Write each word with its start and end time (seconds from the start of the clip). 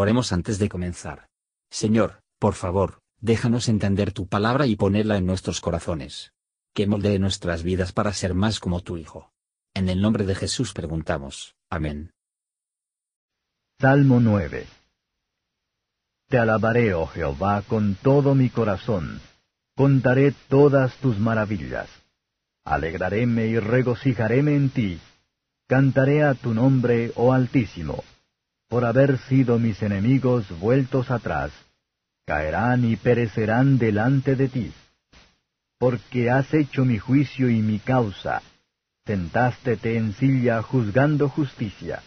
Oremos 0.00 0.32
antes 0.32 0.58
de 0.58 0.70
comenzar. 0.70 1.28
Señor, 1.70 2.22
por 2.38 2.54
favor, 2.54 3.02
déjanos 3.20 3.68
entender 3.68 4.12
tu 4.14 4.26
palabra 4.28 4.64
y 4.64 4.74
ponerla 4.74 5.18
en 5.18 5.26
nuestros 5.26 5.60
corazones. 5.60 6.32
Que 6.74 6.86
moldee 6.86 7.18
nuestras 7.18 7.62
vidas 7.62 7.92
para 7.92 8.14
ser 8.14 8.32
más 8.32 8.60
como 8.60 8.80
tu 8.80 8.96
Hijo. 8.96 9.30
En 9.74 9.90
el 9.90 10.00
nombre 10.00 10.24
de 10.24 10.34
Jesús 10.34 10.72
preguntamos. 10.72 11.54
Amén. 11.68 12.14
Salmo 13.78 14.20
9 14.20 14.66
Te 16.28 16.38
alabaré, 16.38 16.94
oh 16.94 17.06
Jehová, 17.06 17.60
con 17.60 17.94
todo 17.94 18.34
mi 18.34 18.48
corazón. 18.48 19.20
Contaré 19.76 20.32
todas 20.48 20.96
tus 20.96 21.18
maravillas. 21.18 21.90
Alegraréme 22.64 23.48
y 23.48 23.58
regocijaréme 23.58 24.56
en 24.56 24.70
ti. 24.70 24.98
Cantaré 25.68 26.24
a 26.24 26.32
tu 26.32 26.54
nombre, 26.54 27.12
oh 27.16 27.34
Altísimo, 27.34 28.02
por 28.70 28.84
haber 28.84 29.18
sido 29.18 29.58
mis 29.58 29.82
enemigos 29.82 30.48
vueltos 30.60 31.10
atrás. 31.10 31.50
Caerán 32.24 32.84
y 32.84 32.94
perecerán 32.94 33.78
delante 33.78 34.36
de 34.36 34.48
ti. 34.48 34.72
Porque 35.76 36.30
has 36.30 36.54
hecho 36.54 36.84
mi 36.84 36.96
juicio 36.96 37.50
y 37.50 37.62
mi 37.62 37.80
causa. 37.80 38.42
Sentástete 39.04 39.96
en 39.96 40.12
silla 40.12 40.62
juzgando 40.62 41.28
justicia. 41.28 42.00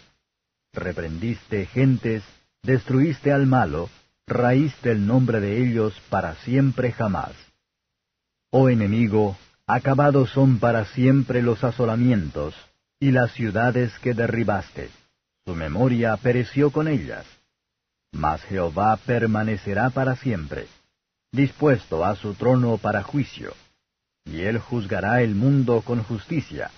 Reprendiste 0.71 1.66
gentes, 1.66 2.23
destruiste 2.62 3.34
al 3.34 3.45
malo, 3.45 3.90
raíste 4.26 4.91
el 4.91 5.05
nombre 5.05 5.41
de 5.41 5.62
ellos 5.62 5.93
para 6.09 6.35
siempre 6.35 6.93
jamás. 6.93 7.34
Oh 8.52 8.70
enemigo, 8.70 9.35
acabados 9.68 10.30
son 10.30 10.59
para 10.59 10.85
siempre 10.85 11.41
los 11.41 11.62
asolamientos, 11.66 12.55
y 13.02 13.12
las 13.12 13.34
ciudades 13.34 13.91
que 13.99 14.13
derribaste. 14.13 15.02
Su 15.46 15.56
memoria 15.56 16.16
pereció 16.18 16.72
con 16.72 16.88
ellas. 16.88 17.26
Mas 18.14 18.42
Jehová 18.44 18.98
permanecerá 18.98 19.90
para 19.90 20.16
siempre, 20.16 20.68
dispuesto 21.32 22.05
a 22.05 22.16
su 22.16 22.35
trono 22.35 22.77
para 22.77 23.04
juicio. 23.04 23.54
Y 24.26 24.41
él 24.41 24.60
juzgará 24.60 25.22
el 25.22 25.35
mundo 25.35 25.82
con 25.82 26.02
justicia, 26.04 26.72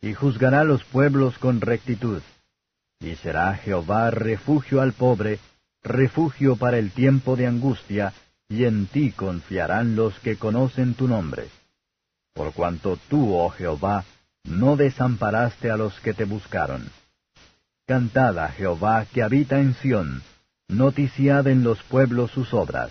y 0.00 0.14
juzgará 0.14 0.64
los 0.64 0.84
pueblos 0.84 1.38
con 1.38 1.60
rectitud. 1.60 2.22
Y 3.00 3.16
será 3.16 3.54
Jehová 3.54 4.10
refugio 4.10 4.80
al 4.80 4.92
pobre, 4.92 5.38
refugio 5.82 6.56
para 6.56 6.78
el 6.78 6.92
tiempo 6.92 7.36
de 7.36 7.46
angustia, 7.46 8.14
y 8.48 8.64
en 8.64 8.86
ti 8.86 9.12
confiarán 9.12 9.96
los 9.96 10.18
que 10.20 10.36
conocen 10.36 10.94
tu 10.94 11.08
nombre. 11.08 11.48
Por 12.32 12.54
cuanto 12.54 12.96
tú, 13.08 13.34
oh 13.34 13.50
Jehová, 13.50 14.04
no 14.44 14.76
desamparaste 14.76 15.70
a 15.70 15.76
los 15.76 15.98
que 16.00 16.14
te 16.14 16.24
buscaron. 16.24 16.88
Cantad 17.86 18.50
Jehová 18.56 19.06
que 19.12 19.22
habita 19.22 19.60
en 19.60 19.74
Sión, 19.74 20.20
noticiad 20.66 21.46
en 21.46 21.62
los 21.62 21.80
pueblos 21.84 22.32
sus 22.32 22.52
obras. 22.52 22.90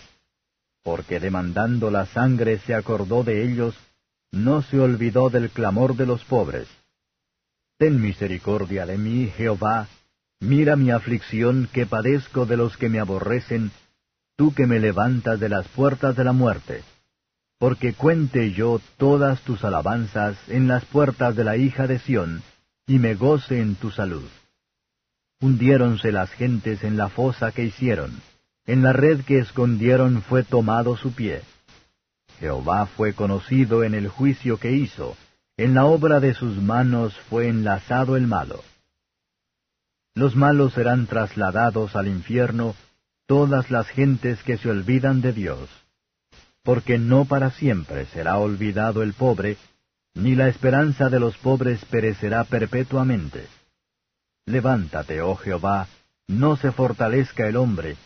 Porque 0.84 1.20
demandando 1.20 1.92
la 1.92 2.06
sangre 2.06 2.60
se 2.60 2.74
acordó 2.74 3.26
de 3.26 3.44
ellos, 3.44 3.76
no 4.32 4.62
se 4.62 4.80
olvidó 4.80 5.30
del 5.30 5.50
clamor 5.50 5.98
de 5.98 6.06
los 6.06 6.24
pobres. 6.24 6.70
Ten 7.78 8.02
misericordia 8.02 8.86
de 8.86 8.98
mí, 8.98 9.30
Jehová, 9.36 9.90
mira 10.40 10.78
mi 10.78 10.92
aflicción 10.92 11.68
que 11.74 11.86
padezco 11.86 12.46
de 12.46 12.56
los 12.56 12.78
que 12.78 12.88
me 12.88 13.02
aborrecen, 13.02 13.72
tú 14.38 14.54
que 14.54 14.66
me 14.66 14.80
levantas 14.80 15.42
de 15.42 15.50
las 15.50 15.68
puertas 15.68 16.16
de 16.16 16.24
la 16.24 16.32
muerte. 16.32 16.84
Porque 17.60 17.92
cuente 17.96 18.54
yo 18.54 18.80
todas 18.96 19.42
tus 19.42 19.66
alabanzas 19.66 20.38
en 20.48 20.70
las 20.70 20.86
puertas 20.86 21.36
de 21.36 21.44
la 21.44 21.58
hija 21.58 21.86
de 21.86 22.00
Sión, 22.00 22.44
y 22.88 22.98
me 22.98 23.16
goce 23.16 23.60
en 23.60 23.76
tu 23.76 23.92
salud. 23.92 24.24
Hundiéronse 25.46 26.12
las 26.12 26.32
gentes 26.32 26.84
en 26.84 26.98
la 26.98 27.08
fosa 27.08 27.52
que 27.52 27.66
hicieron, 27.66 28.20
en 28.66 28.82
la 28.82 28.94
red 28.94 29.22
que 29.22 29.38
escondieron 29.38 30.24
fue 30.24 30.42
tomado 30.42 30.98
su 30.98 31.14
pie. 31.14 31.44
Jehová 32.40 32.88
fue 32.88 33.14
conocido 33.14 33.84
en 33.84 33.94
el 33.94 34.08
juicio 34.08 34.58
que 34.58 34.72
hizo, 34.72 35.16
en 35.56 35.76
la 35.76 35.86
obra 35.86 36.20
de 36.20 36.34
sus 36.34 36.58
manos 36.58 37.16
fue 37.30 37.48
enlazado 37.48 38.18
el 38.18 38.26
malo. 38.26 38.64
Los 40.16 40.36
malos 40.36 40.74
serán 40.74 41.06
trasladados 41.06 41.96
al 41.96 42.08
infierno, 42.08 42.74
todas 43.28 43.70
las 43.70 43.88
gentes 43.90 44.42
que 44.42 44.58
se 44.58 44.68
olvidan 44.68 45.22
de 45.22 45.32
Dios. 45.32 45.70
Porque 46.64 46.98
no 46.98 47.26
para 47.26 47.52
siempre 47.52 48.08
será 48.08 48.40
olvidado 48.40 49.04
el 49.04 49.14
pobre, 49.14 49.58
ni 50.16 50.34
la 50.34 50.48
esperanza 50.48 51.12
de 51.12 51.20
los 51.20 51.38
pobres 51.38 51.86
perecerá 51.86 52.46
perpetuamente. 52.46 53.46
Levántate, 54.48 55.22
oh 55.22 55.36
Jehová, 55.36 55.88
no 56.28 56.56
se 56.56 56.72
fortalezca 56.72 57.48
el 57.48 57.56
hombre, 57.56 57.98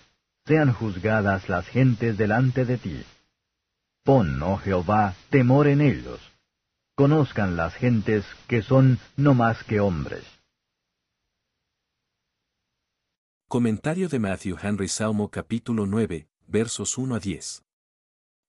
sean 0.46 0.72
juzgadas 0.72 1.50
las 1.50 1.68
gentes 1.68 2.18
delante 2.18 2.64
de 2.64 2.78
ti. 2.78 3.04
Pon, 4.04 4.42
oh 4.42 4.58
Jehová, 4.58 5.16
temor 5.30 5.68
en 5.68 5.82
ellos. 5.82 6.20
Conozcan 6.96 7.58
las 7.58 7.74
gentes 7.76 8.26
que 8.48 8.62
son 8.62 9.00
no 9.18 9.34
más 9.34 9.64
que 9.66 9.82
hombres. 9.82 10.24
Comentario 13.50 14.08
de 14.08 14.20
Matthew 14.20 14.58
Henry 14.62 14.88
Salmo 14.88 15.30
capítulo 15.30 15.86
9, 15.88 16.30
versos 16.48 16.98
1 16.98 17.16
a 17.16 17.20
10. 17.20 17.64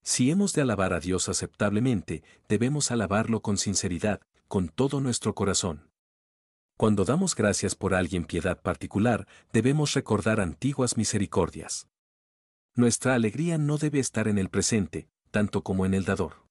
Si 0.03 0.31
hemos 0.31 0.53
de 0.53 0.63
alabar 0.63 0.93
a 0.93 1.01
Dios 1.01 1.29
aceptablemente, 1.29 2.23
debemos 2.49 2.91
alabarlo 2.91 3.41
con 3.41 3.59
sinceridad, 3.59 4.21
con 4.47 4.69
todo 4.69 5.01
nuestro 5.01 5.35
corazón. 5.35 5.90
Cuando 6.81 7.05
damos 7.05 7.35
gracias 7.35 7.75
por 7.75 7.93
alguien 7.93 8.25
piedad 8.25 8.59
particular, 8.59 9.29
debemos 9.53 9.93
recordar 9.93 10.41
antiguas 10.41 10.97
misericordias. 10.97 11.91
Nuestra 12.75 13.15
alegría 13.15 13.59
no 13.59 13.77
debe 13.77 13.99
estar 13.99 14.29
en 14.29 14.39
el 14.39 14.49
presente, 14.49 15.07
tanto 15.31 15.63
como 15.63 15.85
en 15.85 15.93
el 15.93 16.07
dador. 16.07 16.47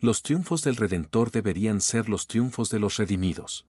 Los 0.00 0.22
triunfos 0.22 0.62
del 0.62 0.74
Redentor 0.74 1.30
deberían 1.30 1.80
ser 1.80 2.08
los 2.08 2.26
triunfos 2.26 2.70
de 2.70 2.80
los 2.80 2.96
redimidos. 2.96 3.68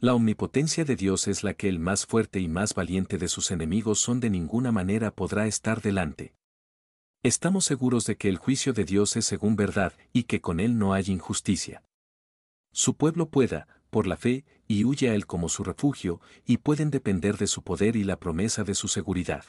La 0.00 0.12
omnipotencia 0.12 0.84
de 0.84 0.96
Dios 0.96 1.28
es 1.28 1.44
la 1.44 1.54
que 1.54 1.68
el 1.68 1.78
más 1.78 2.04
fuerte 2.04 2.40
y 2.40 2.48
más 2.48 2.74
valiente 2.74 3.16
de 3.16 3.28
sus 3.28 3.52
enemigos 3.52 4.00
son 4.00 4.18
de 4.18 4.30
ninguna 4.30 4.72
manera 4.72 5.14
podrá 5.14 5.46
estar 5.46 5.82
delante. 5.82 6.34
Estamos 7.22 7.64
seguros 7.64 8.06
de 8.06 8.16
que 8.16 8.28
el 8.28 8.38
juicio 8.38 8.72
de 8.72 8.84
Dios 8.84 9.14
es 9.14 9.24
según 9.24 9.54
verdad 9.54 9.92
y 10.12 10.24
que 10.24 10.40
con 10.40 10.58
él 10.58 10.78
no 10.78 10.94
hay 10.94 11.04
injusticia. 11.06 11.84
Su 12.72 12.96
pueblo 12.96 13.28
pueda, 13.30 13.68
por 13.90 14.06
la 14.06 14.16
fe, 14.16 14.44
y 14.66 14.84
huye 14.84 15.10
a 15.10 15.14
él 15.14 15.26
como 15.26 15.48
su 15.48 15.64
refugio, 15.64 16.20
y 16.46 16.58
pueden 16.58 16.90
depender 16.90 17.36
de 17.36 17.46
su 17.46 17.62
poder 17.62 17.96
y 17.96 18.04
la 18.04 18.18
promesa 18.18 18.64
de 18.64 18.74
su 18.74 18.88
seguridad. 18.88 19.44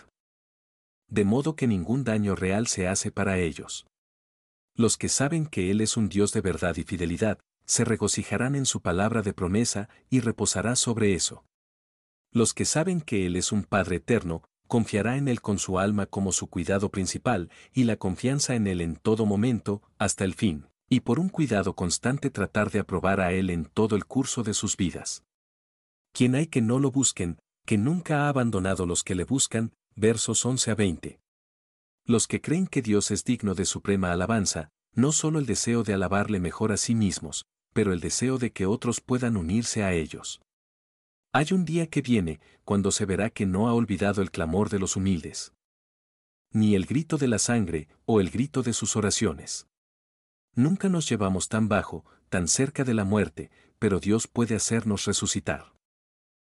De 1.07 1.25
modo 1.25 1.55
que 1.55 1.67
ningún 1.67 2.03
daño 2.03 2.35
real 2.35 2.67
se 2.67 2.87
hace 2.87 3.11
para 3.11 3.37
ellos. 3.37 3.85
Los 4.75 4.97
que 4.97 5.09
saben 5.09 5.45
que 5.45 5.69
Él 5.69 5.81
es 5.81 5.97
un 5.97 6.07
Dios 6.09 6.31
de 6.31 6.41
verdad 6.41 6.75
y 6.77 6.83
fidelidad, 6.83 7.39
se 7.65 7.85
regocijarán 7.85 8.55
en 8.55 8.65
su 8.65 8.81
palabra 8.81 9.21
de 9.21 9.33
promesa 9.33 9.89
y 10.09 10.21
reposará 10.21 10.75
sobre 10.75 11.13
eso. 11.13 11.45
Los 12.31 12.53
que 12.53 12.65
saben 12.65 13.01
que 13.01 13.25
Él 13.25 13.35
es 13.35 13.51
un 13.51 13.63
Padre 13.63 13.97
eterno, 13.97 14.43
confiará 14.67 15.17
en 15.17 15.27
Él 15.27 15.41
con 15.41 15.59
su 15.59 15.79
alma 15.79 16.05
como 16.05 16.31
su 16.31 16.47
cuidado 16.47 16.89
principal 16.89 17.49
y 17.73 17.83
la 17.83 17.97
confianza 17.97 18.55
en 18.55 18.67
Él 18.67 18.79
en 18.79 18.95
todo 18.95 19.25
momento, 19.25 19.81
hasta 19.97 20.23
el 20.23 20.33
fin, 20.33 20.67
y 20.93 20.99
por 20.99 21.21
un 21.21 21.29
cuidado 21.29 21.73
constante 21.73 22.29
tratar 22.29 22.69
de 22.69 22.79
aprobar 22.79 23.21
a 23.21 23.31
Él 23.31 23.49
en 23.49 23.63
todo 23.63 23.95
el 23.95 24.03
curso 24.03 24.43
de 24.43 24.53
sus 24.53 24.75
vidas. 24.75 25.23
Quien 26.11 26.35
hay 26.35 26.47
que 26.47 26.61
no 26.61 26.79
lo 26.79 26.91
busquen, 26.91 27.39
que 27.65 27.77
nunca 27.77 28.25
ha 28.25 28.27
abandonado 28.27 28.85
los 28.85 29.01
que 29.01 29.15
le 29.15 29.23
buscan, 29.23 29.71
versos 29.95 30.45
11 30.45 30.71
a 30.71 30.75
20. 30.75 31.21
Los 32.03 32.27
que 32.27 32.41
creen 32.41 32.67
que 32.67 32.81
Dios 32.81 33.09
es 33.09 33.23
digno 33.23 33.55
de 33.55 33.63
suprema 33.63 34.11
alabanza, 34.11 34.67
no 34.93 35.13
solo 35.13 35.39
el 35.39 35.45
deseo 35.45 35.83
de 35.83 35.93
alabarle 35.93 36.41
mejor 36.41 36.73
a 36.73 36.77
sí 36.77 36.93
mismos, 36.93 37.45
pero 37.71 37.93
el 37.93 38.01
deseo 38.01 38.37
de 38.37 38.51
que 38.51 38.65
otros 38.65 38.99
puedan 38.99 39.37
unirse 39.37 39.85
a 39.85 39.93
ellos. 39.93 40.41
Hay 41.31 41.53
un 41.53 41.63
día 41.63 41.87
que 41.87 42.01
viene, 42.01 42.41
cuando 42.65 42.91
se 42.91 43.05
verá 43.05 43.29
que 43.29 43.45
no 43.45 43.69
ha 43.69 43.73
olvidado 43.73 44.21
el 44.21 44.29
clamor 44.29 44.69
de 44.69 44.79
los 44.79 44.97
humildes. 44.97 45.53
Ni 46.51 46.75
el 46.75 46.85
grito 46.85 47.17
de 47.17 47.29
la 47.29 47.39
sangre, 47.39 47.87
o 48.03 48.19
el 48.19 48.29
grito 48.29 48.61
de 48.61 48.73
sus 48.73 48.97
oraciones. 48.97 49.70
Nunca 50.55 50.89
nos 50.89 51.09
llevamos 51.09 51.47
tan 51.47 51.69
bajo, 51.69 52.05
tan 52.29 52.47
cerca 52.47 52.83
de 52.83 52.93
la 52.93 53.03
muerte, 53.03 53.51
pero 53.79 53.99
Dios 53.99 54.27
puede 54.27 54.55
hacernos 54.55 55.05
resucitar. 55.05 55.73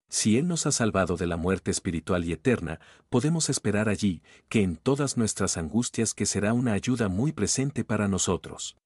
Si 0.08 0.38
Él 0.38 0.46
nos 0.46 0.66
ha 0.66 0.72
salvado 0.72 1.16
de 1.16 1.26
la 1.26 1.36
muerte 1.36 1.70
espiritual 1.70 2.24
y 2.24 2.32
eterna, 2.32 2.78
podemos 3.08 3.48
esperar 3.50 3.88
allí, 3.88 4.22
que 4.48 4.62
en 4.62 4.76
todas 4.76 5.16
nuestras 5.16 5.56
angustias 5.56 6.14
que 6.14 6.26
será 6.26 6.52
una 6.52 6.72
ayuda 6.72 7.08
muy 7.08 7.32
presente 7.32 7.84
para 7.84 8.06
nosotros. 8.06 8.76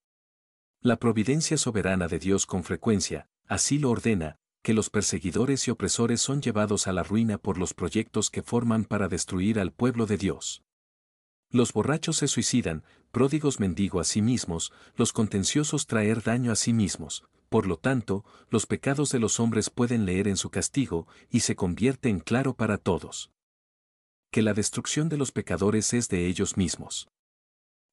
La 0.81 0.95
providencia 0.95 1.57
soberana 1.57 2.07
de 2.07 2.17
Dios 2.17 2.47
con 2.47 2.63
frecuencia, 2.63 3.27
así 3.47 3.77
lo 3.77 3.91
ordena, 3.91 4.37
que 4.63 4.73
los 4.73 4.89
perseguidores 4.89 5.67
y 5.67 5.71
opresores 5.71 6.21
son 6.21 6.41
llevados 6.41 6.87
a 6.87 6.93
la 6.93 7.03
ruina 7.03 7.37
por 7.37 7.57
los 7.57 7.73
proyectos 7.73 8.29
que 8.29 8.41
forman 8.41 8.85
para 8.85 9.07
destruir 9.07 9.59
al 9.59 9.71
pueblo 9.71 10.05
de 10.05 10.17
Dios. 10.17 10.63
Los 11.51 11.73
borrachos 11.73 12.17
se 12.17 12.27
suicidan, 12.27 12.83
pródigos 13.11 13.59
mendigo 13.59 13.99
a 13.99 14.05
sí 14.05 14.21
mismos, 14.21 14.71
los 14.95 15.11
contenciosos 15.11 15.85
traer 15.85 16.23
daño 16.23 16.51
a 16.51 16.55
sí 16.55 16.71
mismos, 16.71 17.25
por 17.49 17.67
lo 17.67 17.77
tanto, 17.77 18.23
los 18.49 18.65
pecados 18.65 19.09
de 19.11 19.19
los 19.19 19.41
hombres 19.41 19.69
pueden 19.69 20.05
leer 20.05 20.29
en 20.29 20.37
su 20.37 20.49
castigo, 20.49 21.07
y 21.29 21.41
se 21.41 21.57
convierte 21.57 22.07
en 22.07 22.21
claro 22.21 22.53
para 22.53 22.77
todos. 22.77 23.31
que 24.31 24.41
la 24.41 24.53
destrucción 24.53 25.09
de 25.09 25.17
los 25.17 25.33
pecadores 25.33 25.93
es 25.93 26.07
de 26.07 26.27
ellos 26.27 26.55
mismos. 26.55 27.09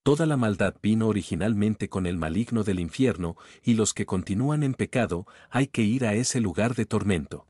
Toda 0.05 0.25
la 0.25 0.37
maldad 0.37 0.77
vino 0.81 1.09
originalmente 1.09 1.89
con 1.89 2.07
el 2.07 2.17
maligno 2.17 2.63
del 2.63 2.79
infierno, 2.79 3.37
y 3.65 3.75
los 3.75 3.93
que 3.93 4.07
continúan 4.07 4.63
en 4.63 4.75
pecado, 4.75 5.27
hay 5.51 5.67
que 5.67 5.83
ir 5.83 6.07
a 6.07 6.15
ese 6.15 6.41
lugar 6.41 6.77
de 6.77 6.87
tormento. 6.87 7.49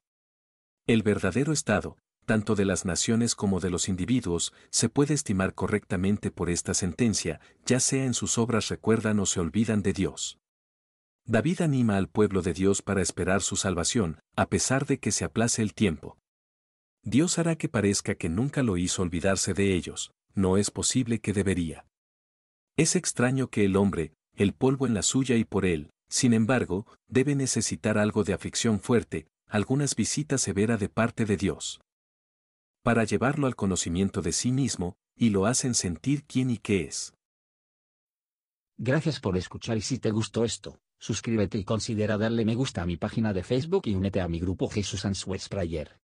El 0.86 1.02
verdadero 1.02 1.52
estado, 1.52 1.98
tanto 2.28 2.54
de 2.54 2.66
las 2.66 2.84
naciones 2.84 3.34
como 3.34 3.58
de 3.58 3.70
los 3.70 3.88
individuos, 3.88 4.52
se 4.68 4.90
puede 4.90 5.14
estimar 5.14 5.54
correctamente 5.54 6.30
por 6.30 6.50
esta 6.50 6.74
sentencia, 6.74 7.40
ya 7.64 7.80
sea 7.80 8.04
en 8.04 8.12
sus 8.12 8.36
obras 8.36 8.68
recuerdan 8.68 9.18
o 9.18 9.24
se 9.24 9.40
olvidan 9.40 9.82
de 9.82 9.94
Dios. 9.94 10.38
David 11.24 11.62
anima 11.62 11.96
al 11.96 12.06
pueblo 12.06 12.42
de 12.42 12.52
Dios 12.52 12.82
para 12.82 13.00
esperar 13.00 13.40
su 13.40 13.56
salvación, 13.56 14.20
a 14.36 14.46
pesar 14.50 14.84
de 14.84 14.98
que 14.98 15.10
se 15.10 15.24
aplace 15.24 15.62
el 15.62 15.72
tiempo. 15.72 16.18
Dios 17.02 17.38
hará 17.38 17.56
que 17.56 17.70
parezca 17.70 18.14
que 18.14 18.28
nunca 18.28 18.62
lo 18.62 18.76
hizo 18.76 19.00
olvidarse 19.00 19.54
de 19.54 19.74
ellos, 19.74 20.12
no 20.34 20.58
es 20.58 20.70
posible 20.70 21.20
que 21.20 21.32
debería. 21.32 21.86
Es 22.76 22.94
extraño 22.94 23.48
que 23.48 23.64
el 23.64 23.74
hombre, 23.74 24.12
el 24.36 24.52
polvo 24.52 24.86
en 24.86 24.92
la 24.92 25.02
suya 25.02 25.36
y 25.36 25.44
por 25.44 25.64
él, 25.64 25.92
sin 26.10 26.34
embargo, 26.34 26.86
debe 27.08 27.34
necesitar 27.34 27.96
algo 27.96 28.22
de 28.22 28.34
aflicción 28.34 28.80
fuerte, 28.80 29.28
algunas 29.46 29.96
visitas 29.96 30.42
severas 30.42 30.78
de 30.78 30.90
parte 30.90 31.24
de 31.24 31.38
Dios 31.38 31.80
para 32.88 33.04
llevarlo 33.04 33.46
al 33.46 33.54
conocimiento 33.54 34.22
de 34.22 34.32
sí 34.32 34.50
mismo, 34.50 34.96
y 35.14 35.28
lo 35.28 35.44
hacen 35.44 35.74
sentir 35.74 36.24
quién 36.24 36.48
y 36.48 36.56
qué 36.56 36.84
es. 36.84 37.12
Gracias 38.78 39.20
por 39.20 39.36
escuchar 39.36 39.76
y 39.76 39.82
si 39.82 39.98
te 39.98 40.10
gustó 40.10 40.42
esto, 40.42 40.80
suscríbete 40.98 41.58
y 41.58 41.64
considera 41.64 42.16
darle 42.16 42.46
me 42.46 42.54
gusta 42.54 42.80
a 42.80 42.86
mi 42.86 42.96
página 42.96 43.34
de 43.34 43.42
Facebook 43.42 43.82
y 43.84 43.94
únete 43.94 44.22
a 44.22 44.28
mi 44.28 44.40
grupo 44.40 44.70
Jesús 44.70 45.04
Answers 45.04 45.50
Prayer. 45.50 46.00